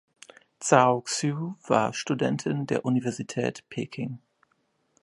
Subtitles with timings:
[0.59, 4.17] Zhao Xue war Studentin der Universität Peking.